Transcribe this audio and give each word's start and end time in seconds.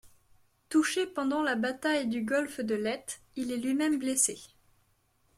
Touché 0.69 1.05
pendant 1.05 1.43
la 1.43 1.53
bataille 1.53 2.07
du 2.07 2.23
golfe 2.23 2.59
de 2.59 2.73
Leyte, 2.73 3.21
il 3.35 3.51
est 3.51 3.57
lui-même 3.57 3.99
blessé. 3.99 4.39